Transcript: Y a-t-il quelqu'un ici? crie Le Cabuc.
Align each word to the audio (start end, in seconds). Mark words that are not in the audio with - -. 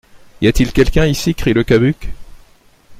Y 0.41 0.47
a-t-il 0.47 0.71
quelqu'un 0.73 1.05
ici? 1.05 1.35
crie 1.35 1.53
Le 1.53 1.63
Cabuc. 1.63 2.09